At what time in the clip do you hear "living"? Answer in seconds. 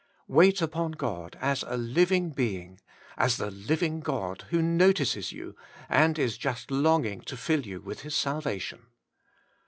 1.77-2.31, 3.51-3.99